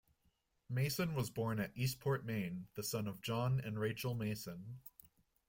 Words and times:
Mason 0.67 1.13
was 1.13 1.29
born 1.29 1.59
at 1.59 1.77
Eastport, 1.77 2.25
Maine, 2.25 2.65
the 2.73 2.81
son 2.81 3.05
of 3.07 3.21
John 3.21 3.59
and 3.63 3.77
Rachel 3.79 4.15
Mason. 4.15 4.79